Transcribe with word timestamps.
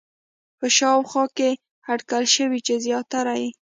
په 0.59 0.65
شاوخوا 0.77 1.23
کې 1.37 1.49
اټکل 1.93 2.23
شوی 2.35 2.59
چې 2.67 2.73
زیاتره 2.85 3.35
یې 3.41 3.49